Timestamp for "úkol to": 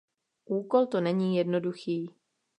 0.45-1.01